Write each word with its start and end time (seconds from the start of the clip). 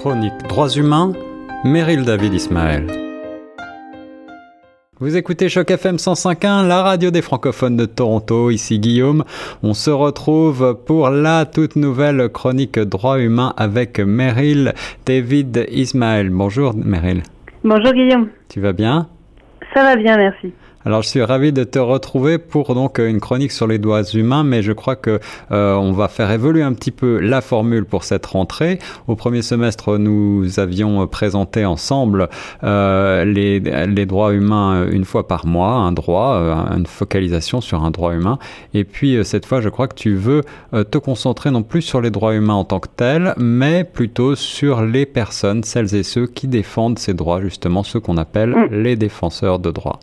chronique 0.00 0.32
Droits 0.48 0.78
humains, 0.78 1.12
Meryl 1.62 2.06
David 2.06 2.32
Ismaël. 2.32 2.86
Vous 4.98 5.14
écoutez 5.14 5.50
Choc 5.50 5.70
FM 5.70 5.96
105.1, 5.96 6.66
la 6.66 6.82
radio 6.82 7.10
des 7.10 7.20
francophones 7.20 7.76
de 7.76 7.84
Toronto. 7.84 8.50
Ici 8.50 8.78
Guillaume. 8.78 9.24
On 9.62 9.74
se 9.74 9.90
retrouve 9.90 10.78
pour 10.86 11.10
la 11.10 11.44
toute 11.44 11.76
nouvelle 11.76 12.30
chronique 12.30 12.78
Droits 12.78 13.20
humains 13.20 13.52
avec 13.58 14.00
Meryl 14.00 14.72
David 15.04 15.66
Ismaël. 15.70 16.30
Bonjour 16.30 16.72
Meryl. 16.74 17.22
Bonjour 17.62 17.92
Guillaume. 17.92 18.30
Tu 18.48 18.58
vas 18.62 18.72
bien? 18.72 19.06
Ça 19.74 19.82
va 19.82 19.96
bien, 19.96 20.16
merci. 20.16 20.54
Alors 20.84 21.02
je 21.02 21.08
suis 21.08 21.22
ravi 21.22 21.52
de 21.52 21.62
te 21.64 21.78
retrouver 21.78 22.38
pour 22.38 22.74
donc 22.74 22.98
une 22.98 23.20
chronique 23.20 23.52
sur 23.52 23.66
les 23.66 23.78
droits 23.78 24.02
humains, 24.02 24.44
mais 24.44 24.62
je 24.62 24.72
crois 24.72 24.96
que 24.96 25.20
euh, 25.52 25.74
on 25.74 25.92
va 25.92 26.08
faire 26.08 26.30
évoluer 26.30 26.62
un 26.62 26.72
petit 26.72 26.90
peu 26.90 27.18
la 27.20 27.42
formule 27.42 27.84
pour 27.84 28.04
cette 28.04 28.24
rentrée. 28.24 28.78
Au 29.06 29.14
premier 29.14 29.42
semestre, 29.42 29.98
nous 29.98 30.58
avions 30.58 31.06
présenté 31.06 31.66
ensemble 31.66 32.28
euh, 32.64 33.24
les, 33.26 33.60
les, 33.60 34.06
droits 34.06 34.32
humains 34.32 34.86
une 34.90 35.04
fois 35.04 35.28
par 35.28 35.46
mois, 35.46 35.72
un 35.72 35.92
droit, 35.92 36.34
euh, 36.34 36.54
une 36.76 36.86
focalisation 36.86 37.60
sur 37.60 37.84
un 37.84 37.90
droit 37.90 38.14
humain. 38.14 38.38
Et 38.74 38.84
puis 38.84 39.16
euh, 39.16 39.24
cette 39.24 39.46
fois, 39.46 39.60
je 39.60 39.68
crois 39.68 39.88
que 39.88 39.94
tu 39.94 40.14
veux 40.14 40.42
euh, 40.72 40.84
te 40.84 40.98
concentrer 40.98 41.50
non 41.50 41.62
plus 41.62 41.82
sur 41.82 42.00
les 42.00 42.10
droits 42.10 42.34
humains 42.34 42.54
en 42.54 42.64
tant 42.64 42.80
que 42.80 42.88
tels, 42.88 43.34
mais 43.36 43.84
plutôt 43.84 44.34
sur 44.34 44.82
les 44.82 45.06
personnes, 45.06 45.62
celles 45.62 45.94
et 45.94 46.02
ceux 46.02 46.26
qui 46.26 46.48
défendent 46.48 46.98
ces 46.98 47.14
droits, 47.14 47.40
justement 47.40 47.82
ceux 47.82 48.00
qu'on 48.00 48.16
appelle 48.16 48.50
mm. 48.50 48.74
les 48.74 48.96
défenseurs 48.96 49.58
de 49.58 49.70
droits. 49.70 50.00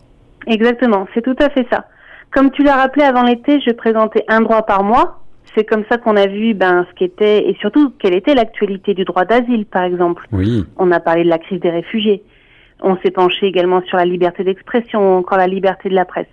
Exactement, 0.47 1.07
c'est 1.13 1.21
tout 1.21 1.35
à 1.39 1.49
fait 1.49 1.67
ça. 1.71 1.85
Comme 2.31 2.51
tu 2.51 2.63
l'as 2.63 2.75
rappelé 2.75 3.03
avant 3.03 3.23
l'été, 3.23 3.59
je 3.65 3.71
présentais 3.71 4.23
un 4.27 4.41
droit 4.41 4.63
par 4.63 4.83
mois. 4.83 5.19
C'est 5.55 5.63
comme 5.63 5.83
ça 5.89 5.97
qu'on 5.97 6.15
a 6.17 6.27
vu 6.27 6.53
ben, 6.53 6.85
ce 6.89 6.95
qu'était 6.95 7.49
et 7.49 7.57
surtout 7.59 7.91
quelle 7.99 8.15
était 8.15 8.35
l'actualité 8.35 8.93
du 8.93 9.05
droit 9.05 9.25
d'asile, 9.25 9.65
par 9.65 9.83
exemple. 9.83 10.27
Oui. 10.31 10.65
On 10.77 10.91
a 10.91 10.99
parlé 10.99 11.23
de 11.23 11.29
la 11.29 11.39
crise 11.39 11.59
des 11.59 11.69
réfugiés. 11.69 12.23
On 12.81 12.97
s'est 12.97 13.11
penché 13.11 13.47
également 13.47 13.81
sur 13.83 13.97
la 13.97 14.05
liberté 14.05 14.43
d'expression 14.43 14.99
ou 14.99 15.17
encore 15.17 15.37
la 15.37 15.47
liberté 15.47 15.89
de 15.89 15.95
la 15.95 16.05
presse. 16.05 16.27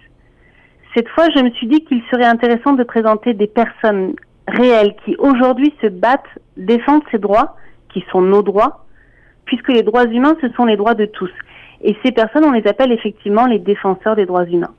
Cette 0.95 1.09
fois, 1.09 1.27
je 1.35 1.43
me 1.43 1.51
suis 1.51 1.67
dit 1.67 1.85
qu'il 1.85 2.03
serait 2.11 2.25
intéressant 2.25 2.75
de 2.75 2.85
présenter 2.85 3.35
des 3.35 3.47
personnes 3.47 4.15
réelles 4.47 4.95
qui 5.05 5.17
aujourd'hui 5.19 5.75
se 5.81 5.89
battent, 5.89 6.23
défendent 6.57 7.03
ces 7.11 7.19
droits, 7.19 7.57
qui 7.93 8.05
sont 8.13 8.21
nos 8.21 8.43
droits, 8.43 8.85
puisque 9.47 9.69
les 9.69 9.83
droits 9.83 10.05
humains, 10.05 10.37
ce 10.41 10.49
sont 10.51 10.67
les 10.67 10.77
droits 10.77 10.95
de 10.95 11.07
tous. 11.07 11.31
Et 11.83 11.97
ces 12.05 12.13
personnes, 12.13 12.45
on 12.45 12.53
les 12.53 12.67
appelle 12.67 12.93
effectivement 12.93 13.47
les 13.47 13.59
défenseurs 13.59 14.17
des 14.17 14.27
droits 14.27 14.47
humains. 14.47 14.73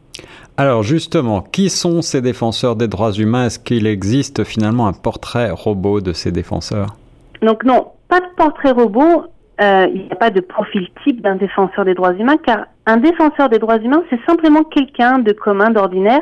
Alors 0.57 0.83
justement, 0.83 1.41
qui 1.41 1.69
sont 1.69 2.01
ces 2.01 2.21
défenseurs 2.21 2.75
des 2.75 2.87
droits 2.87 3.11
humains? 3.11 3.47
Est-ce 3.47 3.59
qu'il 3.59 3.87
existe 3.87 4.43
finalement 4.43 4.87
un 4.87 4.93
portrait 4.93 5.51
robot 5.51 5.99
de 6.01 6.13
ces 6.13 6.31
défenseurs? 6.31 6.95
Donc 7.41 7.63
non, 7.63 7.87
pas 8.07 8.21
de 8.21 8.25
portrait 8.37 8.71
robot. 8.71 9.25
Euh, 9.61 9.87
il 9.93 10.03
n'y 10.03 10.11
a 10.11 10.15
pas 10.15 10.31
de 10.31 10.41
profil 10.41 10.87
type 11.03 11.21
d'un 11.21 11.35
défenseur 11.35 11.85
des 11.85 11.93
droits 11.93 12.13
humains, 12.13 12.37
car 12.37 12.65
un 12.85 12.97
défenseur 12.97 13.47
des 13.47 13.57
droits 13.57 13.77
humains, 13.77 14.03
c'est 14.09 14.19
simplement 14.25 14.63
quelqu'un 14.63 15.19
de 15.19 15.31
commun, 15.31 15.69
d'ordinaire, 15.69 16.21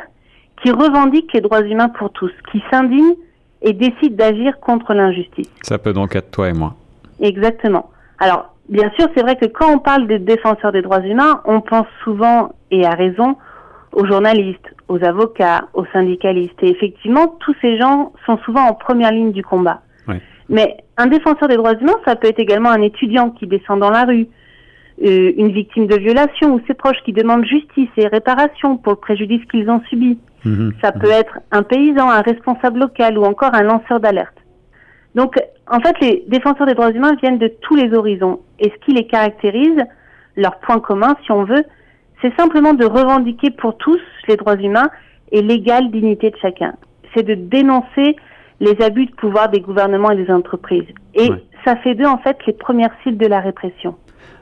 qui 0.62 0.70
revendique 0.70 1.32
les 1.32 1.40
droits 1.40 1.62
humains 1.62 1.88
pour 1.88 2.10
tous, 2.10 2.30
qui 2.52 2.62
s'indigne 2.70 3.14
et 3.62 3.72
décide 3.72 4.14
d'agir 4.14 4.60
contre 4.60 4.94
l'injustice. 4.94 5.50
Ça 5.62 5.78
peut 5.78 5.92
donc 5.92 6.14
être 6.14 6.30
toi 6.30 6.48
et 6.48 6.52
moi. 6.52 6.74
Exactement. 7.20 7.90
Alors, 8.20 8.53
Bien 8.68 8.90
sûr, 8.98 9.08
c'est 9.14 9.22
vrai 9.22 9.36
que 9.36 9.46
quand 9.46 9.70
on 9.70 9.78
parle 9.78 10.06
des 10.06 10.18
défenseurs 10.18 10.72
des 10.72 10.82
droits 10.82 11.04
humains, 11.04 11.42
on 11.44 11.60
pense 11.60 11.86
souvent, 12.02 12.52
et 12.70 12.86
à 12.86 12.90
raison, 12.90 13.36
aux 13.92 14.06
journalistes, 14.06 14.74
aux 14.88 15.02
avocats, 15.04 15.68
aux 15.74 15.84
syndicalistes. 15.92 16.62
Et 16.62 16.70
effectivement, 16.70 17.28
tous 17.40 17.54
ces 17.60 17.78
gens 17.78 18.12
sont 18.26 18.38
souvent 18.38 18.62
en 18.62 18.74
première 18.74 19.12
ligne 19.12 19.32
du 19.32 19.42
combat. 19.42 19.82
Oui. 20.08 20.16
Mais 20.48 20.76
un 20.96 21.06
défenseur 21.06 21.48
des 21.48 21.56
droits 21.56 21.74
humains, 21.74 21.96
ça 22.06 22.16
peut 22.16 22.28
être 22.28 22.38
également 22.38 22.70
un 22.70 22.82
étudiant 22.82 23.30
qui 23.30 23.46
descend 23.46 23.80
dans 23.80 23.90
la 23.90 24.04
rue, 24.04 24.28
euh, 25.02 25.32
une 25.36 25.52
victime 25.52 25.86
de 25.86 25.96
violation 25.96 26.54
ou 26.54 26.60
ses 26.66 26.74
proches 26.74 27.02
qui 27.04 27.12
demandent 27.12 27.44
justice 27.44 27.88
et 27.96 28.06
réparation 28.06 28.76
pour 28.76 28.92
le 28.92 28.98
préjudice 28.98 29.44
qu'ils 29.50 29.68
ont 29.70 29.82
subi. 29.88 30.18
Mmh, 30.44 30.70
ça 30.82 30.92
peut 30.92 31.10
être 31.10 31.38
un 31.50 31.62
paysan, 31.62 32.10
un 32.10 32.20
responsable 32.20 32.80
local 32.80 33.18
ou 33.18 33.24
encore 33.24 33.54
un 33.54 33.62
lanceur 33.62 33.98
d'alerte. 34.00 34.36
Donc, 35.14 35.36
en 35.70 35.80
fait, 35.80 35.98
les 36.00 36.24
défenseurs 36.28 36.66
des 36.66 36.74
droits 36.74 36.90
humains 36.90 37.14
viennent 37.22 37.38
de 37.38 37.48
tous 37.62 37.74
les 37.74 37.94
horizons. 37.94 38.40
Et 38.58 38.70
ce 38.70 38.84
qui 38.84 38.92
les 38.92 39.06
caractérise, 39.06 39.82
leur 40.36 40.58
point 40.60 40.80
commun, 40.80 41.16
si 41.24 41.32
on 41.32 41.44
veut, 41.44 41.64
c'est 42.22 42.34
simplement 42.36 42.74
de 42.74 42.84
revendiquer 42.84 43.50
pour 43.50 43.76
tous 43.76 43.98
les 44.28 44.36
droits 44.36 44.56
humains 44.56 44.90
et 45.32 45.42
l'égale 45.42 45.90
dignité 45.90 46.30
de 46.30 46.36
chacun. 46.36 46.74
C'est 47.14 47.22
de 47.22 47.34
dénoncer 47.34 48.16
les 48.60 48.80
abus 48.82 49.06
de 49.06 49.14
pouvoir 49.14 49.48
des 49.48 49.60
gouvernements 49.60 50.10
et 50.10 50.16
des 50.16 50.30
entreprises. 50.30 50.86
Et 51.14 51.28
ça 51.64 51.76
fait 51.76 51.94
d'eux, 51.94 52.06
en 52.06 52.18
fait, 52.18 52.36
les 52.46 52.52
premières 52.52 52.94
cibles 53.02 53.18
de 53.18 53.26
la 53.26 53.40
répression. 53.40 53.96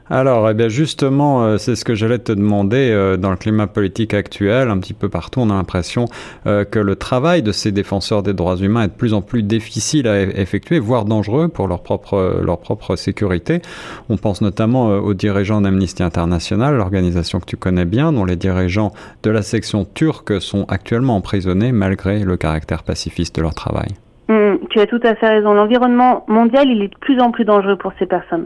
Alors, 0.09 0.49
eh 0.49 0.53
bien 0.53 0.67
justement, 0.67 1.45
euh, 1.45 1.57
c'est 1.57 1.75
ce 1.75 1.85
que 1.85 1.95
j'allais 1.95 2.19
te 2.19 2.33
demander 2.33 2.91
euh, 2.91 3.15
dans 3.15 3.31
le 3.31 3.37
climat 3.37 3.67
politique 3.67 4.13
actuel, 4.13 4.69
un 4.69 4.77
petit 4.79 4.93
peu 4.93 5.07
partout, 5.07 5.39
on 5.39 5.49
a 5.49 5.53
l'impression 5.53 6.05
euh, 6.45 6.65
que 6.65 6.79
le 6.79 6.97
travail 6.97 7.41
de 7.41 7.53
ces 7.53 7.71
défenseurs 7.71 8.21
des 8.21 8.33
droits 8.33 8.57
humains 8.57 8.83
est 8.83 8.87
de 8.89 8.93
plus 8.93 9.13
en 9.13 9.21
plus 9.21 9.43
difficile 9.43 10.07
à 10.07 10.25
e- 10.25 10.31
effectuer, 10.35 10.79
voire 10.79 11.05
dangereux 11.05 11.47
pour 11.47 11.67
leur 11.69 11.83
propre, 11.83 12.41
leur 12.43 12.59
sécurité. 12.97 13.61
On 14.09 14.17
pense 14.17 14.41
notamment 14.41 14.87
aux 14.89 15.13
dirigeants 15.13 15.61
d'Amnesty 15.61 16.03
International, 16.03 16.75
l'organisation 16.75 17.39
que 17.39 17.45
tu 17.45 17.55
connais 17.57 17.85
bien, 17.85 18.11
dont 18.11 18.25
les 18.25 18.35
dirigeants 18.35 18.91
de 19.23 19.29
la 19.29 19.41
section 19.41 19.85
turque 19.85 20.41
sont 20.41 20.65
actuellement 20.67 21.15
emprisonnés 21.15 21.71
malgré 21.71 22.19
le 22.19 22.35
caractère 22.35 22.83
pacifiste 22.83 23.37
de 23.37 23.41
leur 23.41 23.53
travail. 23.53 23.89
Hum, 24.29 24.59
tu 24.69 24.79
as 24.79 24.87
tout 24.87 24.99
à 25.03 25.15
fait 25.15 25.27
raison. 25.27 25.53
L'environnement 25.53 26.25
mondial, 26.27 26.69
il 26.69 26.81
est 26.81 26.87
de 26.87 26.97
plus 26.99 27.19
en 27.19 27.31
plus 27.31 27.45
dangereux 27.45 27.77
pour 27.77 27.93
ces 27.99 28.05
personnes, 28.05 28.45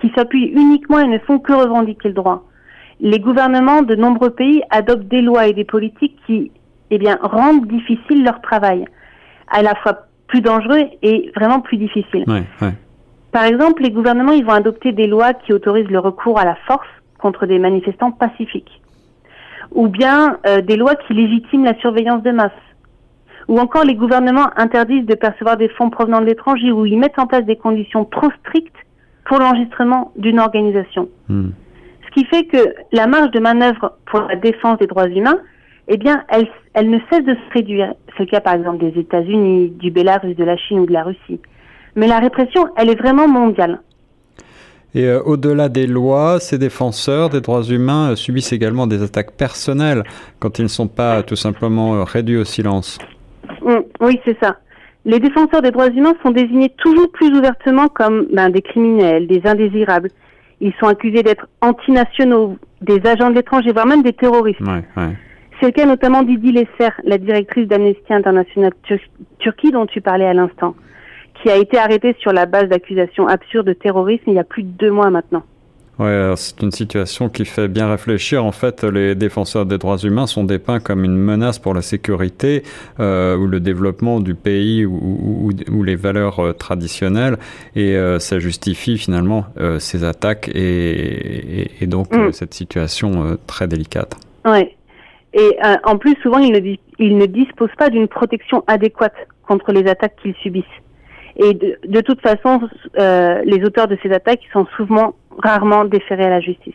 qui 0.00 0.12
s'appuient 0.14 0.52
uniquement 0.54 0.98
et 0.98 1.06
ne 1.06 1.18
font 1.20 1.38
que 1.38 1.52
revendiquer 1.52 2.08
le 2.08 2.14
droit. 2.14 2.44
Les 3.00 3.18
gouvernements 3.18 3.82
de 3.82 3.94
nombreux 3.94 4.30
pays 4.30 4.62
adoptent 4.70 5.08
des 5.08 5.22
lois 5.22 5.46
et 5.46 5.52
des 5.52 5.64
politiques 5.64 6.18
qui, 6.26 6.50
eh 6.90 6.98
bien, 6.98 7.18
rendent 7.22 7.66
difficile 7.66 8.24
leur 8.24 8.40
travail, 8.40 8.84
à 9.48 9.62
la 9.62 9.74
fois 9.76 10.06
plus 10.28 10.40
dangereux 10.40 10.84
et 11.02 11.30
vraiment 11.36 11.60
plus 11.60 11.76
difficile. 11.76 12.24
Ouais, 12.26 12.44
ouais. 12.62 12.72
Par 13.32 13.44
exemple, 13.44 13.82
les 13.82 13.90
gouvernements, 13.90 14.32
ils 14.32 14.44
vont 14.44 14.52
adopter 14.52 14.92
des 14.92 15.06
lois 15.06 15.34
qui 15.34 15.52
autorisent 15.52 15.90
le 15.90 15.98
recours 15.98 16.38
à 16.38 16.44
la 16.44 16.56
force 16.66 16.88
contre 17.18 17.46
des 17.46 17.58
manifestants 17.58 18.12
pacifiques, 18.12 18.80
ou 19.72 19.88
bien 19.88 20.38
euh, 20.46 20.62
des 20.62 20.76
lois 20.76 20.94
qui 20.94 21.12
légitiment 21.12 21.64
la 21.64 21.78
surveillance 21.80 22.22
de 22.22 22.30
masse, 22.30 22.52
ou 23.48 23.58
encore 23.58 23.84
les 23.84 23.94
gouvernements 23.94 24.48
interdisent 24.56 25.06
de 25.06 25.14
percevoir 25.14 25.56
des 25.56 25.68
fonds 25.68 25.90
provenant 25.90 26.20
de 26.20 26.26
l'étranger, 26.26 26.72
ou 26.72 26.86
ils 26.86 26.98
mettent 26.98 27.18
en 27.18 27.26
place 27.26 27.44
des 27.44 27.56
conditions 27.56 28.04
trop 28.04 28.30
strictes 28.40 28.85
pour 29.26 29.38
l'enregistrement 29.38 30.12
d'une 30.16 30.38
organisation. 30.38 31.08
Hmm. 31.28 31.50
Ce 32.06 32.10
qui 32.20 32.26
fait 32.26 32.44
que 32.44 32.74
la 32.92 33.06
marge 33.06 33.30
de 33.32 33.40
manœuvre 33.40 33.96
pour 34.06 34.20
la 34.20 34.36
défense 34.36 34.78
des 34.78 34.86
droits 34.86 35.08
humains, 35.08 35.38
eh 35.88 35.96
bien, 35.96 36.24
elle, 36.28 36.48
elle 36.74 36.90
ne 36.90 36.98
cesse 37.10 37.24
de 37.24 37.34
se 37.34 37.52
réduire. 37.52 37.92
C'est 38.16 38.24
le 38.24 38.30
cas, 38.30 38.40
par 38.40 38.54
exemple, 38.54 38.78
des 38.78 38.98
États-Unis, 38.98 39.70
du 39.70 39.90
Bélarus, 39.90 40.36
de 40.36 40.44
la 40.44 40.56
Chine 40.56 40.80
ou 40.80 40.86
de 40.86 40.92
la 40.92 41.04
Russie. 41.04 41.40
Mais 41.94 42.06
la 42.06 42.18
répression, 42.18 42.68
elle 42.76 42.90
est 42.90 42.98
vraiment 42.98 43.28
mondiale. 43.28 43.80
Et 44.94 45.04
euh, 45.04 45.20
au-delà 45.22 45.68
des 45.68 45.86
lois, 45.86 46.40
ces 46.40 46.58
défenseurs 46.58 47.28
des 47.28 47.40
droits 47.40 47.62
humains 47.62 48.12
euh, 48.12 48.16
subissent 48.16 48.52
également 48.52 48.86
des 48.86 49.02
attaques 49.02 49.32
personnelles 49.32 50.04
quand 50.38 50.58
ils 50.58 50.62
ne 50.62 50.68
sont 50.68 50.88
pas 50.88 51.22
tout 51.22 51.36
simplement 51.36 51.96
euh, 51.96 52.04
réduits 52.04 52.38
au 52.38 52.44
silence. 52.44 52.98
Mm, 53.62 53.80
oui, 54.00 54.20
c'est 54.24 54.38
ça. 54.42 54.56
Les 55.06 55.20
défenseurs 55.20 55.62
des 55.62 55.70
droits 55.70 55.88
humains 55.88 56.14
sont 56.22 56.32
désignés 56.32 56.70
toujours 56.78 57.10
plus 57.12 57.28
ouvertement 57.28 57.86
comme 57.86 58.26
ben, 58.32 58.50
des 58.50 58.60
criminels, 58.60 59.28
des 59.28 59.40
indésirables. 59.46 60.10
Ils 60.60 60.72
sont 60.80 60.86
accusés 60.88 61.22
d'être 61.22 61.46
antinationaux, 61.60 62.56
des 62.82 63.00
agents 63.08 63.30
de 63.30 63.36
l'étranger, 63.36 63.70
voire 63.72 63.86
même 63.86 64.02
des 64.02 64.12
terroristes. 64.12 64.60
Ouais, 64.62 64.82
ouais. 64.96 65.12
C'est 65.60 65.66
le 65.66 65.72
cas 65.72 65.86
notamment 65.86 66.22
d'Idi 66.22 66.50
Lesser, 66.50 66.90
la 67.04 67.18
directrice 67.18 67.68
d'Amnesty 67.68 68.12
International 68.12 68.72
Tur- 68.82 68.98
Turquie 69.38 69.70
dont 69.70 69.86
tu 69.86 70.00
parlais 70.00 70.26
à 70.26 70.34
l'instant, 70.34 70.74
qui 71.40 71.50
a 71.50 71.56
été 71.56 71.78
arrêtée 71.78 72.16
sur 72.18 72.32
la 72.32 72.46
base 72.46 72.68
d'accusations 72.68 73.28
absurdes 73.28 73.68
de 73.68 73.72
terrorisme 73.74 74.24
il 74.26 74.34
y 74.34 74.38
a 74.40 74.44
plus 74.44 74.64
de 74.64 74.70
deux 74.70 74.90
mois 74.90 75.10
maintenant. 75.10 75.44
Ouais, 75.98 76.34
c'est 76.36 76.60
une 76.62 76.72
situation 76.72 77.30
qui 77.30 77.46
fait 77.46 77.68
bien 77.68 77.88
réfléchir. 77.88 78.44
En 78.44 78.52
fait, 78.52 78.84
les 78.84 79.14
défenseurs 79.14 79.64
des 79.64 79.78
droits 79.78 79.96
humains 79.96 80.26
sont 80.26 80.44
dépeints 80.44 80.78
comme 80.78 81.04
une 81.04 81.16
menace 81.16 81.58
pour 81.58 81.72
la 81.72 81.80
sécurité 81.80 82.64
euh, 83.00 83.34
ou 83.36 83.46
le 83.46 83.60
développement 83.60 84.20
du 84.20 84.34
pays 84.34 84.84
ou, 84.84 84.94
ou, 84.94 85.50
ou 85.72 85.82
les 85.82 85.96
valeurs 85.96 86.40
euh, 86.40 86.52
traditionnelles, 86.52 87.38
et 87.74 87.96
euh, 87.96 88.18
ça 88.18 88.38
justifie 88.38 88.98
finalement 88.98 89.46
euh, 89.58 89.78
ces 89.78 90.04
attaques 90.04 90.48
et, 90.54 91.60
et, 91.62 91.70
et 91.80 91.86
donc 91.86 92.14
Mm. 92.14 92.20
euh, 92.20 92.32
cette 92.32 92.52
situation 92.52 93.24
euh, 93.24 93.36
très 93.46 93.66
délicate. 93.66 94.16
Ouais. 94.44 94.76
Et 95.32 95.56
euh, 95.64 95.76
en 95.84 95.96
plus, 95.98 96.14
souvent, 96.22 96.38
ils 96.38 96.52
ne, 96.52 96.76
ils 96.98 97.16
ne 97.16 97.26
disposent 97.26 97.74
pas 97.78 97.88
d'une 97.90 98.08
protection 98.08 98.64
adéquate 98.66 99.16
contre 99.48 99.72
les 99.72 99.88
attaques 99.88 100.16
qu'ils 100.22 100.34
subissent. 100.42 100.64
Et 101.36 101.52
de, 101.52 101.78
de 101.86 102.00
toute 102.00 102.20
façon, 102.20 102.60
euh, 102.98 103.42
les 103.44 103.62
auteurs 103.64 103.88
de 103.88 103.98
ces 104.02 104.10
attaques 104.12 104.40
sont 104.52 104.66
souvent, 104.76 105.14
rarement 105.42 105.84
déférés 105.84 106.24
à 106.24 106.30
la 106.30 106.40
justice. 106.40 106.74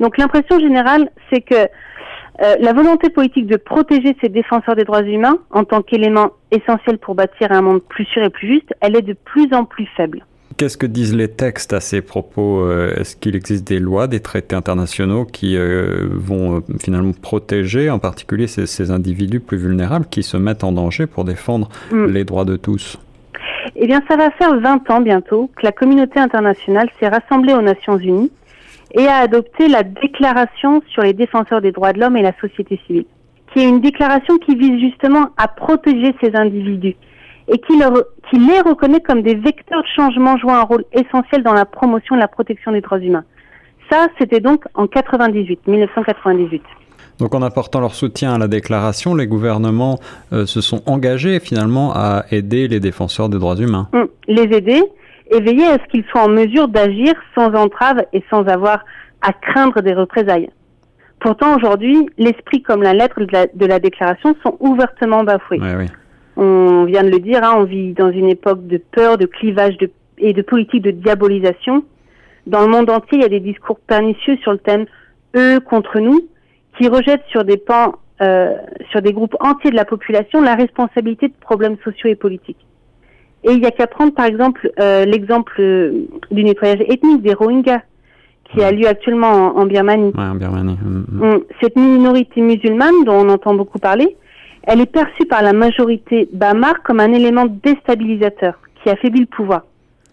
Donc 0.00 0.18
l'impression 0.18 0.58
générale, 0.58 1.10
c'est 1.30 1.40
que 1.40 1.54
euh, 1.54 2.54
la 2.60 2.72
volonté 2.74 3.08
politique 3.08 3.46
de 3.46 3.56
protéger 3.56 4.14
ces 4.20 4.28
défenseurs 4.28 4.76
des 4.76 4.84
droits 4.84 5.02
humains 5.02 5.38
en 5.50 5.64
tant 5.64 5.80
qu'élément 5.80 6.32
essentiel 6.50 6.98
pour 6.98 7.14
bâtir 7.14 7.50
un 7.50 7.62
monde 7.62 7.82
plus 7.82 8.04
sûr 8.04 8.22
et 8.22 8.30
plus 8.30 8.46
juste, 8.48 8.74
elle 8.80 8.94
est 8.94 9.02
de 9.02 9.14
plus 9.14 9.52
en 9.54 9.64
plus 9.64 9.86
faible. 9.96 10.24
Qu'est-ce 10.58 10.78
que 10.78 10.86
disent 10.86 11.14
les 11.14 11.28
textes 11.28 11.72
à 11.74 11.80
ces 11.80 12.00
propos 12.00 12.60
euh, 12.60 12.94
Est-ce 12.96 13.16
qu'il 13.16 13.36
existe 13.36 13.66
des 13.66 13.78
lois, 13.78 14.06
des 14.06 14.20
traités 14.20 14.56
internationaux 14.56 15.26
qui 15.26 15.56
euh, 15.56 16.08
vont 16.10 16.62
finalement 16.80 17.12
protéger 17.12 17.90
en 17.90 17.98
particulier 17.98 18.46
ces, 18.46 18.90
individus 18.90 19.40
plus 19.40 19.58
vulnérables 19.58 20.06
qui 20.10 20.22
se 20.22 20.36
mettent 20.36 20.64
en 20.64 20.72
danger 20.72 21.06
pour 21.06 21.24
défendre 21.24 21.68
mm. 21.90 22.06
les 22.06 22.24
droits 22.24 22.46
de 22.46 22.56
tous? 22.56 22.98
Eh 23.74 23.86
bien, 23.86 24.00
ça 24.08 24.16
va 24.16 24.30
faire 24.30 24.58
20 24.60 24.90
ans 24.90 25.00
bientôt 25.00 25.50
que 25.56 25.64
la 25.64 25.72
communauté 25.72 26.20
internationale 26.20 26.88
s'est 26.98 27.08
rassemblée 27.08 27.54
aux 27.54 27.62
Nations 27.62 27.98
Unies 27.98 28.30
et 28.92 29.06
a 29.06 29.16
adopté 29.16 29.68
la 29.68 29.82
Déclaration 29.82 30.82
sur 30.88 31.02
les 31.02 31.12
défenseurs 31.12 31.60
des 31.60 31.72
droits 31.72 31.92
de 31.92 32.00
l'homme 32.00 32.16
et 32.16 32.22
la 32.22 32.36
société 32.40 32.80
civile, 32.86 33.06
qui 33.52 33.60
est 33.60 33.68
une 33.68 33.80
déclaration 33.80 34.38
qui 34.38 34.54
vise 34.54 34.80
justement 34.80 35.30
à 35.36 35.48
protéger 35.48 36.14
ces 36.22 36.36
individus 36.36 36.96
et 37.48 37.58
qui, 37.58 37.76
les 37.76 38.60
reconnaît 38.60 39.00
comme 39.00 39.22
des 39.22 39.34
vecteurs 39.34 39.82
de 39.82 39.88
changement 39.94 40.36
jouant 40.36 40.56
un 40.56 40.62
rôle 40.62 40.84
essentiel 40.92 41.42
dans 41.42 41.52
la 41.52 41.64
promotion 41.64 42.16
et 42.16 42.18
la 42.18 42.28
protection 42.28 42.72
des 42.72 42.80
droits 42.80 42.98
humains. 42.98 43.24
Ça, 43.90 44.08
c'était 44.18 44.40
donc 44.40 44.64
en 44.74 44.86
98, 44.86 45.66
1998. 45.66 46.62
Donc 47.18 47.34
en 47.34 47.42
apportant 47.42 47.80
leur 47.80 47.94
soutien 47.94 48.34
à 48.34 48.38
la 48.38 48.48
déclaration, 48.48 49.14
les 49.14 49.26
gouvernements 49.26 49.98
euh, 50.32 50.46
se 50.46 50.60
sont 50.60 50.82
engagés 50.86 51.40
finalement 51.40 51.92
à 51.94 52.24
aider 52.30 52.68
les 52.68 52.80
défenseurs 52.80 53.28
des 53.28 53.38
droits 53.38 53.56
humains. 53.56 53.88
Hum, 53.92 54.08
les 54.28 54.42
aider 54.42 54.82
et 55.30 55.40
veiller 55.40 55.66
à 55.66 55.78
ce 55.78 55.90
qu'ils 55.90 56.04
soient 56.10 56.24
en 56.24 56.28
mesure 56.28 56.68
d'agir 56.68 57.14
sans 57.34 57.52
entrave 57.54 58.04
et 58.12 58.22
sans 58.30 58.44
avoir 58.46 58.84
à 59.22 59.32
craindre 59.32 59.80
des 59.80 59.94
représailles. 59.94 60.50
Pourtant, 61.20 61.56
aujourd'hui, 61.56 62.08
l'esprit 62.18 62.62
comme 62.62 62.82
la 62.82 62.92
lettre 62.92 63.20
de 63.20 63.32
la, 63.32 63.46
de 63.46 63.66
la 63.66 63.80
déclaration 63.80 64.36
sont 64.44 64.56
ouvertement 64.60 65.24
bafoués. 65.24 65.58
Oui. 65.60 65.86
On 66.36 66.84
vient 66.84 67.02
de 67.02 67.08
le 67.08 67.18
dire, 67.18 67.42
hein, 67.42 67.54
on 67.56 67.64
vit 67.64 67.94
dans 67.94 68.10
une 68.10 68.28
époque 68.28 68.66
de 68.66 68.76
peur, 68.76 69.16
de 69.16 69.24
clivage 69.24 69.78
de, 69.78 69.90
et 70.18 70.34
de 70.34 70.42
politique 70.42 70.82
de 70.82 70.90
diabolisation. 70.90 71.84
Dans 72.46 72.60
le 72.60 72.68
monde 72.68 72.90
entier, 72.90 73.18
il 73.18 73.22
y 73.22 73.24
a 73.24 73.30
des 73.30 73.40
discours 73.40 73.78
pernicieux 73.80 74.36
sur 74.42 74.52
le 74.52 74.58
thème 74.58 74.84
eux 75.34 75.58
contre 75.60 75.98
nous, 75.98 76.20
qui 76.76 76.88
rejettent 76.88 77.24
sur 77.30 77.44
des 77.44 77.56
pans, 77.56 77.94
euh, 78.20 78.54
sur 78.90 79.02
des 79.02 79.12
groupes 79.12 79.36
entiers 79.40 79.70
de 79.70 79.76
la 79.76 79.84
population 79.84 80.40
la 80.40 80.54
responsabilité 80.54 81.28
de 81.28 81.34
problèmes 81.40 81.76
sociaux 81.84 82.10
et 82.10 82.14
politiques. 82.14 82.64
Et 83.44 83.52
il 83.52 83.62
y 83.62 83.66
a 83.66 83.70
qu'à 83.70 83.86
prendre 83.86 84.12
par 84.12 84.26
exemple 84.26 84.70
euh, 84.80 85.04
l'exemple 85.04 85.60
euh, 85.60 86.06
du 86.30 86.44
nettoyage 86.44 86.80
ethnique 86.88 87.22
des 87.22 87.34
Rohingyas 87.34 87.82
qui 88.52 88.62
a 88.62 88.70
lieu 88.70 88.86
actuellement 88.86 89.56
en, 89.56 89.66
Birmanie. 89.66 90.12
Ouais, 90.16 90.24
en 90.24 90.34
Birmanie. 90.36 90.78
Mm, 90.80 91.04
mm. 91.08 91.34
Mm. 91.34 91.40
Cette 91.60 91.76
minorité 91.76 92.40
musulmane 92.40 93.04
dont 93.04 93.24
on 93.24 93.28
entend 93.28 93.54
beaucoup 93.54 93.78
parler, 93.78 94.16
elle 94.62 94.80
est 94.80 94.90
perçue 94.90 95.26
par 95.26 95.42
la 95.42 95.52
majorité 95.52 96.28
Bamar 96.32 96.82
comme 96.82 97.00
un 97.00 97.12
élément 97.12 97.46
déstabilisateur 97.46 98.54
qui 98.82 98.90
affaiblit 98.90 99.20
le 99.20 99.26
pouvoir. 99.26 99.62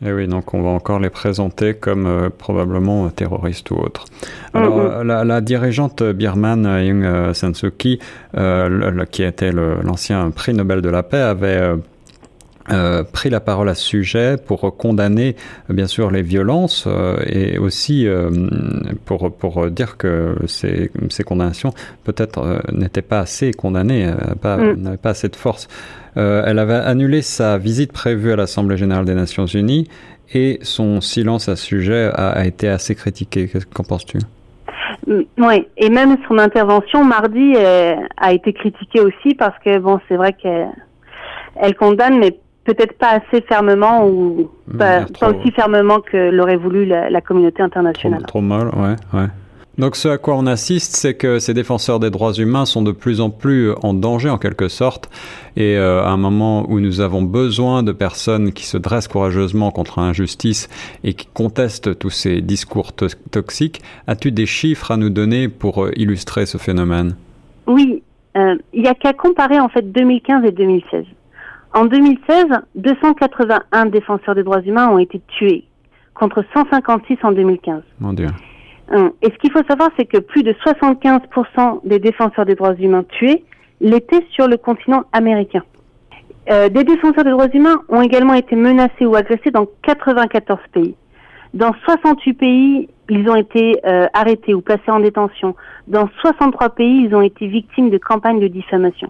Et 0.03 0.07
eh 0.09 0.11
oui, 0.11 0.27
donc 0.27 0.53
on 0.53 0.61
va 0.61 0.69
encore 0.69 0.99
les 0.99 1.09
présenter 1.09 1.75
comme 1.75 2.07
euh, 2.07 2.29
probablement 2.29 3.09
terroristes 3.09 3.71
ou 3.71 3.75
autres. 3.75 4.03
Alors, 4.53 4.77
mm-hmm. 4.77 5.03
la, 5.03 5.23
la, 5.23 5.39
dirigeante 5.39 6.03
birmane 6.03 6.65
Aung 6.65 7.33
San 7.33 7.53
Suu 7.53 7.71
Kyi, 7.71 7.99
euh, 8.35 9.05
qui 9.05 9.23
était 9.23 9.51
l'ancien 9.53 10.29
prix 10.31 10.53
Nobel 10.53 10.81
de 10.81 10.89
la 10.89 11.03
paix, 11.03 11.21
avait 11.21 11.75
euh, 12.71 13.03
pris 13.03 13.29
la 13.29 13.41
parole 13.41 13.67
à 13.67 13.75
ce 13.75 13.83
sujet 13.83 14.37
pour 14.37 14.77
condamner 14.77 15.35
bien 15.67 15.85
sûr 15.85 16.09
les 16.11 16.21
violences 16.21 16.85
euh, 16.87 17.17
et 17.25 17.57
aussi 17.57 18.07
euh, 18.07 18.29
pour, 19.03 19.35
pour 19.35 19.69
dire 19.69 19.97
que 19.97 20.37
ces, 20.47 20.89
ces 21.09 21.23
condamnations 21.23 21.73
peut-être 22.05 22.63
n'étaient 22.71 23.01
pas 23.01 23.19
assez 23.19 23.51
condamnées, 23.51 24.07
mm. 24.07 24.75
n'avaient 24.77 24.95
pas 24.95 25.09
assez 25.09 25.27
de 25.27 25.35
force. 25.35 25.67
elle 26.15 26.57
avait 26.57 26.75
annulé 26.75 27.21
sa 27.21 27.57
visite 27.57 27.91
prévue 27.91 28.31
à 28.31 28.37
l'Assemblée 28.37 28.77
générale 28.77 29.03
des 29.03 29.15
Nations 29.15 29.45
Unies 29.45 29.89
et 30.33 30.59
son 30.61 31.01
silence 31.01 31.49
à 31.49 31.57
ce 31.57 31.65
sujet 31.65 32.11
a, 32.13 32.29
a 32.29 32.45
été 32.45 32.69
assez 32.69 32.95
critiqué. 32.95 33.49
Qu'en 33.73 33.83
penses-tu? 33.83 34.19
Mm, 35.05 35.21
oui, 35.39 35.67
et 35.75 35.89
même 35.89 36.15
son 36.29 36.37
intervention 36.37 37.03
mardi 37.03 37.57
a 37.57 38.31
été 38.31 38.53
critiquée 38.53 39.01
aussi 39.01 39.35
parce 39.35 39.59
que 39.65 39.79
bon, 39.79 39.99
c'est 40.07 40.15
vrai 40.15 40.31
qu'elle 40.31 40.69
elle 41.55 41.75
condamne, 41.75 42.19
mais 42.19 42.39
peut-être 42.65 42.97
pas 42.97 43.19
assez 43.19 43.41
fermement 43.41 44.07
ou 44.07 44.49
pas, 44.77 45.05
aussi 45.21 45.51
fermement 45.51 45.99
que 45.99 46.29
l'aurait 46.29 46.57
voulu 46.57 46.85
la, 46.85 47.21
communauté 47.21 47.61
internationale. 47.61 48.19
Trop, 48.21 48.39
trop, 48.39 48.41
mal, 48.41 48.67
ouais, 48.69 48.95
ouais. 49.13 49.27
Donc 49.79 49.95
ce 49.95 50.07
à 50.07 50.19
quoi 50.19 50.35
on 50.35 50.45
assiste, 50.45 50.95
c'est 50.95 51.15
que 51.15 51.39
ces 51.39 51.55
défenseurs 51.55 51.99
des 51.99 52.11
droits 52.11 52.33
humains 52.33 52.65
sont 52.65 52.83
de 52.83 52.91
plus 52.91 53.21
en 53.21 53.31
plus 53.31 53.71
en 53.81 53.95
danger 53.95 54.29
en 54.29 54.37
quelque 54.37 54.67
sorte, 54.67 55.09
et 55.57 55.77
euh, 55.77 56.03
à 56.03 56.09
un 56.09 56.17
moment 56.17 56.69
où 56.69 56.79
nous 56.79 57.01
avons 57.01 57.23
besoin 57.23 57.81
de 57.81 57.91
personnes 57.91 58.53
qui 58.53 58.67
se 58.67 58.77
dressent 58.77 59.07
courageusement 59.07 59.71
contre 59.71 59.99
l'injustice 59.99 60.69
et 61.03 61.15
qui 61.15 61.25
contestent 61.25 61.97
tous 61.97 62.11
ces 62.11 62.41
discours 62.41 62.93
toxiques, 62.93 63.81
as-tu 64.05 64.31
des 64.31 64.45
chiffres 64.45 64.91
à 64.91 64.97
nous 64.97 65.09
donner 65.09 65.47
pour 65.47 65.85
euh, 65.85 65.91
illustrer 65.95 66.45
ce 66.45 66.59
phénomène? 66.59 67.15
Oui, 67.65 68.03
euh, 68.37 68.55
il 68.73 68.83
y 68.83 68.87
a 68.87 68.93
qu'à 68.93 69.13
comparer 69.13 69.59
en 69.59 69.69
fait 69.69 69.91
2015 69.91 70.45
et 70.45 70.51
2016. 70.51 71.05
En 71.73 71.85
2016, 71.85 72.45
281 72.75 73.87
défenseurs 73.87 74.35
des 74.35 74.43
droits 74.43 74.61
humains 74.61 74.89
ont 74.89 74.99
été 74.99 75.19
tués, 75.27 75.65
contre 76.13 76.45
156 76.53 77.17
en 77.23 77.31
2015. 77.31 77.81
Mon 77.99 78.13
Dieu. 78.13 78.27
Hum. 78.91 79.11
Et 79.23 79.31
ce 79.31 79.37
qu'il 79.39 79.51
faut 79.51 79.63
savoir, 79.67 79.89
c'est 79.97 80.05
que 80.05 80.19
plus 80.19 80.43
de 80.43 80.53
75% 80.65 81.87
des 81.87 81.99
défenseurs 81.99 82.45
des 82.45 82.55
droits 82.55 82.75
humains 82.75 83.03
tués 83.03 83.43
l'étaient 83.81 84.25
sur 84.31 84.47
le 84.47 84.57
continent 84.57 85.03
américain. 85.13 85.63
Euh, 86.51 86.69
des 86.69 86.83
défenseurs 86.83 87.23
des 87.23 87.31
droits 87.31 87.49
humains 87.53 87.81
ont 87.89 88.01
également 88.01 88.33
été 88.33 88.55
menacés 88.55 89.05
ou 89.05 89.15
agressés 89.15 89.49
dans 89.49 89.65
94 89.81 90.59
pays. 90.73 90.95
Dans 91.53 91.73
68 91.85 92.33
pays, 92.33 92.89
ils 93.09 93.29
ont 93.29 93.35
été 93.35 93.79
euh, 93.85 94.07
arrêtés 94.13 94.53
ou 94.53 94.61
placés 94.61 94.89
en 94.89 94.99
détention. 94.99 95.55
Dans 95.87 96.07
63 96.21 96.69
pays, 96.69 97.05
ils 97.05 97.15
ont 97.15 97.21
été 97.21 97.47
victimes 97.47 97.89
de 97.89 97.97
campagnes 97.97 98.39
de 98.39 98.47
diffamation. 98.47 99.09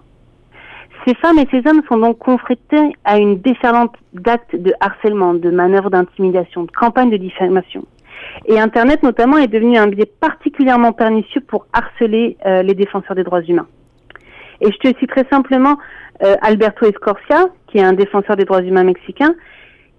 Ces 1.05 1.15
femmes 1.15 1.37
et 1.37 1.47
ces 1.51 1.67
hommes 1.69 1.81
sont 1.89 1.97
donc 1.97 2.17
confrontés 2.19 2.95
à 3.03 3.17
une 3.17 3.39
déferlante 3.39 3.93
d'actes 4.13 4.55
de 4.55 4.73
harcèlement, 4.79 5.33
de 5.33 5.51
manœuvres 5.51 5.89
d'intimidation, 5.89 6.63
de 6.63 6.71
campagnes 6.71 7.09
de 7.09 7.17
diffamation. 7.17 7.83
Et 8.45 8.59
Internet 8.59 9.03
notamment 9.03 9.37
est 9.37 9.47
devenu 9.47 9.77
un 9.77 9.87
biais 9.87 10.09
particulièrement 10.19 10.93
pernicieux 10.93 11.41
pour 11.41 11.67
harceler 11.73 12.37
euh, 12.45 12.63
les 12.63 12.73
défenseurs 12.73 13.15
des 13.15 13.23
droits 13.23 13.41
humains. 13.41 13.67
Et 14.61 14.71
je 14.71 14.77
te 14.77 14.97
citerai 14.99 15.25
simplement 15.29 15.77
euh, 16.23 16.35
Alberto 16.41 16.85
Escorcia, 16.85 17.47
qui 17.67 17.79
est 17.79 17.83
un 17.83 17.93
défenseur 17.93 18.37
des 18.37 18.45
droits 18.45 18.61
humains 18.61 18.83
mexicain, 18.83 19.35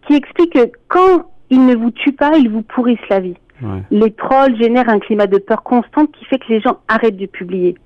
qui 0.07 0.15
explique 0.15 0.55
que 0.55 0.71
quand 0.89 1.27
ils 1.51 1.67
ne 1.67 1.75
vous 1.75 1.91
tuent 1.91 2.13
pas, 2.13 2.37
ils 2.39 2.51
vous 2.51 2.63
pourrissent 2.63 3.09
la 3.11 3.21
vie. 3.21 3.37
Les 3.91 4.13
trolls 4.13 4.57
génèrent 4.61 4.89
un 4.89 4.99
climat 4.99 5.27
de 5.27 5.39
peur 5.39 5.63
constante 5.63 6.11
qui 6.13 6.25
fait 6.27 6.39
que 6.39 6.49
les 6.49 6.61
gens 6.61 6.81
arrêtent 6.89 7.17
de 7.17 7.27
publier. 7.27 7.77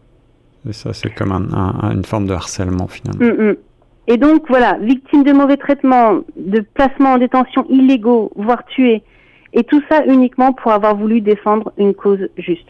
Et 0.68 0.72
c'est 0.72 1.14
comme 1.14 1.32
une 1.32 2.04
forme 2.04 2.26
de 2.26 2.32
harcèlement 2.32 2.88
finalement. 2.88 3.24
Mm, 3.24 3.50
mm. 3.50 3.56
Et 4.08 4.16
donc 4.16 4.48
voilà, 4.48 4.78
victime 4.80 5.22
de 5.22 5.32
mauvais 5.32 5.58
traitements, 5.58 6.20
de 6.36 6.60
placements 6.74 7.12
en 7.12 7.18
détention 7.18 7.66
illégaux, 7.68 8.32
voire 8.36 8.64
tués, 8.64 9.02
et 9.52 9.64
tout 9.64 9.82
ça 9.90 10.04
uniquement 10.06 10.52
pour 10.54 10.72
avoir 10.72 10.96
voulu 10.96 11.20
défendre 11.20 11.72
une 11.76 11.94
cause 11.94 12.28
juste. 12.38 12.68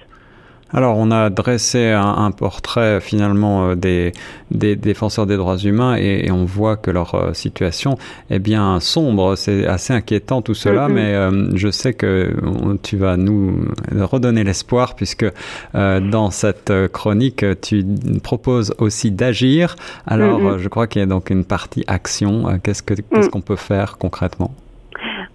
Alors, 0.70 0.98
on 0.98 1.10
a 1.10 1.30
dressé 1.30 1.92
un, 1.92 2.30
portrait 2.30 3.00
finalement 3.00 3.70
euh, 3.70 3.75
des, 3.75 4.12
des, 4.50 4.76
défenseurs 4.76 5.26
des 5.26 5.37
droits 5.37 5.56
humains 5.56 5.96
et, 5.96 6.30
on 6.30 6.44
voit 6.44 6.76
que 6.76 6.90
leur 6.90 7.14
euh, 7.14 7.32
situation 7.32 7.96
est 8.28 8.38
bien 8.38 8.78
sombre. 8.80 9.34
C'est 9.37 9.66
assez 9.66 9.94
inquiétant 9.94 10.42
tout 10.42 10.54
cela, 10.54 10.88
mais 10.88 11.14
euh, 11.14 11.56
je 11.56 11.70
sais 11.70 11.94
que 11.94 12.34
tu 12.82 12.96
vas 12.98 13.16
nous 13.16 13.66
redonner 13.98 14.44
l'espoir 14.44 14.94
puisque 14.94 15.26
dans 15.75 16.30
cette 16.30 16.72
chronique, 16.92 17.44
tu 17.62 17.84
proposes 18.22 18.75
aussi 18.78 19.10
d'agir. 19.10 19.76
Alors, 20.06 20.58
je 20.58 20.68
crois 20.68 20.87
qu'il 20.87 21.00
y 21.00 21.02
a 21.02 21.06
donc 21.06 21.30
une 21.30 21.44
partie 21.44 21.84
action. 21.87 22.58
Qu'est-ce 22.62 22.82
qu'est-ce 22.82 23.26
mm. 23.26 23.30
qu'on 23.30 23.40
peut 23.40 23.56
faire 23.56 23.96
concrètement? 23.98 24.52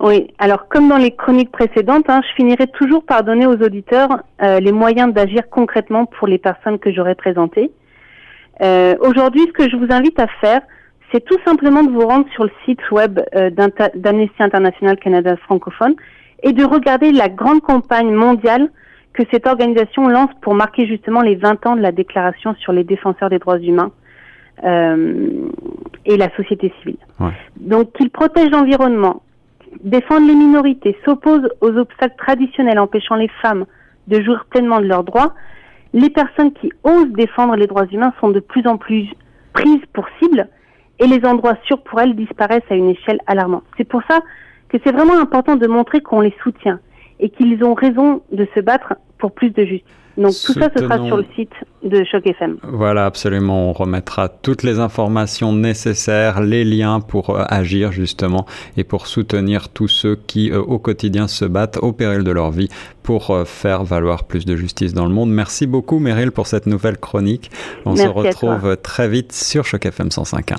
Oui, 0.04 0.28
alors 0.38 0.68
comme 0.68 0.90
dans 0.90 0.98
les 0.98 1.12
chroniques 1.12 1.52
précédentes, 1.52 2.10
hein, 2.10 2.22
je 2.30 2.36
finirai 2.36 2.68
toujours 2.68 3.06
par 3.06 3.24
donner 3.24 3.46
aux 3.46 3.56
auditeurs 3.56 4.22
euh, 4.42 4.60
les 4.60 4.74
moyens 4.74 5.14
d'agir 5.14 5.50
concrètement 5.50 6.06
pour 6.06 6.28
les 6.28 6.38
personnes 6.38 6.78
que 6.78 6.92
j'aurais 6.92 7.16
présentées. 7.16 7.72
Euh, 8.62 8.96
Aujourd'hui, 9.00 9.42
ce 9.48 9.54
que 9.54 9.70
je 9.70 9.78
vous 9.78 9.88
invite 9.92 10.20
à 10.20 10.28
faire, 10.42 10.62
c'est 11.14 11.24
tout 11.24 11.38
simplement 11.46 11.84
de 11.84 11.90
vous 11.92 12.06
rendre 12.06 12.26
sur 12.34 12.44
le 12.44 12.52
site 12.66 12.92
web 12.92 13.22
euh, 13.34 13.50
d'Amnesty 13.50 14.44
International 14.44 14.98
Canada 14.98 15.38
francophone 15.38 15.96
et 16.44 16.52
de 16.52 16.66
regarder 16.66 17.14
la 17.14 17.30
grande 17.30 17.62
campagne 17.62 18.12
mondiale 18.12 18.70
que 19.14 19.24
cette 19.32 19.48
organisation 19.48 20.10
lance 20.10 20.32
pour 20.42 20.54
marquer 20.54 20.86
justement 20.86 21.22
les 21.22 21.36
20 21.36 21.66
ans 21.66 21.76
de 21.78 21.82
la 21.82 21.94
Déclaration 21.94 22.56
sur 22.56 22.74
les 22.74 22.84
défenseurs 22.84 23.30
des 23.30 23.40
droits 23.40 23.60
humains 23.60 23.92
euh, 24.66 25.48
et 26.06 26.18
la 26.18 26.30
société 26.36 26.74
civile. 26.80 26.98
Ouais. 27.22 27.32
Donc, 27.56 27.94
qu'ils 27.94 28.10
protègent 28.10 28.52
l'environnement, 28.52 29.22
défendre 29.84 30.28
les 30.28 30.36
minorités, 30.36 30.98
s'oppose 31.06 31.50
aux 31.62 31.78
obstacles 31.78 32.16
traditionnels 32.18 32.80
empêchant 32.80 33.16
les 33.16 33.30
femmes 33.42 33.66
de 34.08 34.22
jouir 34.22 34.46
pleinement 34.50 34.80
de 34.80 34.86
leurs 34.86 35.04
droits, 35.04 35.34
les 35.94 36.10
personnes 36.10 36.54
qui 36.54 36.72
osent 36.84 37.12
défendre 37.12 37.56
les 37.56 37.68
droits 37.68 37.86
humains 37.86 38.14
sont 38.20 38.30
de 38.30 38.40
plus 38.40 38.66
en 38.68 38.78
plus 38.78 39.08
prises 39.54 39.84
pour 39.94 40.06
cible 40.20 40.50
et 41.00 41.08
les 41.08 41.26
endroits 41.26 41.58
sûrs 41.66 41.82
pour 41.84 42.00
elles 42.02 42.16
disparaissent 42.16 42.70
à 42.70 42.76
une 42.76 42.90
échelle 42.90 43.20
alarmante. 43.28 43.64
C'est 43.78 43.88
pour 43.88 44.02
ça 44.10 44.20
que 44.70 44.78
c'est 44.84 44.92
vraiment 44.92 45.20
important 45.20 45.56
de 45.56 45.68
montrer 45.68 46.02
qu'on 46.02 46.22
les 46.22 46.34
soutient 46.42 46.80
et 47.20 47.30
qu'ils 47.30 47.64
ont 47.64 47.74
raison 47.74 48.24
de 48.32 48.48
se 48.56 48.60
battre 48.60 48.96
pour 49.24 49.32
plus 49.32 49.52
de 49.52 49.64
justice. 49.64 49.88
Donc 50.18 50.34
tout 50.46 50.52
ça, 50.52 50.70
ce 50.76 50.84
sera 50.84 50.98
sur 51.08 51.16
le 51.16 51.26
site 51.34 51.54
de 51.82 52.04
Choc 52.04 52.28
FM. 52.28 52.58
Voilà, 52.62 53.06
absolument. 53.06 53.70
On 53.70 53.74
remettra 53.74 54.28
toutes 54.28 54.64
les 54.64 54.80
informations 54.80 55.54
nécessaires, 55.54 56.42
les 56.42 56.66
liens 56.66 57.00
pour 57.00 57.30
euh, 57.30 57.46
agir 57.48 57.94
justement 57.94 58.46
et 58.76 58.84
pour 58.84 59.08
soutenir 59.08 59.70
tous 59.70 59.88
ceux 59.88 60.18
qui 60.28 60.52
euh, 60.52 60.60
au 60.60 60.78
quotidien 60.78 61.30
se 61.30 61.46
battent 61.46 61.78
au 61.82 61.94
péril 61.94 62.24
de 62.24 62.32
leur 62.32 62.52
vie 62.52 62.68
pour 63.02 63.32
euh, 63.32 63.46
faire 63.46 63.86
valoir 63.86 64.26
plus 64.26 64.44
de 64.46 64.58
justice 64.58 64.94
dans 64.94 65.06
le 65.06 65.14
monde. 65.14 65.32
Merci 65.32 65.68
beaucoup 65.68 66.00
Meryl 66.00 66.34
pour 66.34 66.48
cette 66.48 66.68
nouvelle 66.68 66.98
chronique. 66.98 67.50
On 67.86 67.96
se 67.96 68.08
retrouve 68.08 68.76
très 68.84 69.08
vite 69.08 69.32
sur 69.32 69.64
Choc 69.64 69.86
FM 69.86 70.10
105.1. 70.10 70.58